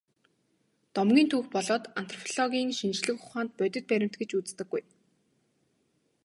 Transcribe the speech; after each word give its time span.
Домгийг 0.95 1.27
түүх 1.31 1.45
болоод 1.55 1.83
антропологийн 1.99 2.71
шинжлэх 2.79 3.17
ухаанд 3.23 3.51
бодит 3.59 3.85
баримт 3.91 4.15
гэж 4.19 4.29
үздэггүй. 4.39 4.83